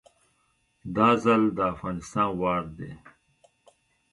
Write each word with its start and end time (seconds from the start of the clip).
دا 0.95 1.09
ځل 1.23 1.41
د 1.57 1.59
افغانستان 1.73 2.29
وار 2.39 2.63
دی 2.77 2.91